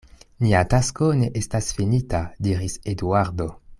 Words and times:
Nia 0.45 0.61
tasko 0.73 1.09
ne 1.19 1.29
estas 1.41 1.69
finita, 1.81 2.23
diris 2.49 2.79
Eduardo. 2.95 3.49